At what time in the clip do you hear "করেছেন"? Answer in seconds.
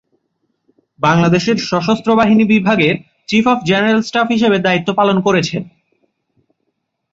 5.21-5.63